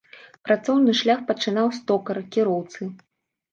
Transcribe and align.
Працоўны 0.47 0.95
шлях 1.01 1.21
пачынаў 1.29 1.71
з 1.77 1.85
токара, 1.93 2.25
кіроўцы. 2.39 2.91